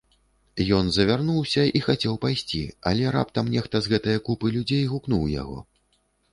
[0.77, 2.63] Ён завярнуўся і хацеў пайсці,
[2.93, 5.57] але раптам нехта з гэтае купы людзей гукнуў яго.